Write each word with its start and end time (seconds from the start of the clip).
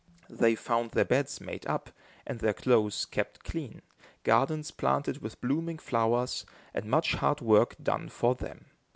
They 0.31 0.55
found 0.55 0.89
their 0.93 1.05
beds 1.05 1.39
made 1.39 1.63
up 1.67 1.91
and 2.25 2.39
their 2.39 2.55
clothes 2.55 3.05
kept 3.05 3.43
clean, 3.43 3.83
gardens 4.23 4.71
planted 4.71 5.21
with 5.21 5.39
blooming 5.41 5.77
flowers, 5.77 6.43
and 6.73 6.85
much 6.87 7.13
hard 7.13 7.39
work 7.39 7.75
done 7.79 8.09
for 8.09 8.33
them. 8.33 8.65